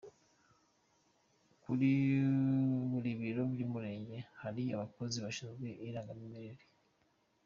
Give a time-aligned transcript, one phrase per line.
[1.63, 1.89] Kuri
[2.91, 6.63] buri biro by’umurenge hari abakozi bashinzwe irangamimerere.